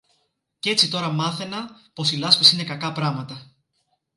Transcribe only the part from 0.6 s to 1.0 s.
έτσι